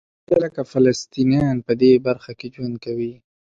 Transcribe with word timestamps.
درې 0.27 0.37
لکه 0.45 0.61
فلسطینیان 0.71 1.57
په 1.67 1.73
دې 1.81 1.91
برخه 2.07 2.31
کې 2.39 2.47
ژوند 2.55 2.75
کوي. 2.85 3.13